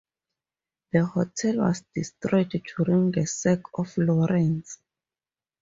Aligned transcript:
The 0.93 1.05
hotel 1.05 1.57
was 1.57 1.83
destroyed 1.93 2.59
during 2.75 3.11
the 3.11 3.27
sack 3.27 3.61
of 3.77 3.95
Lawrence. 3.99 4.79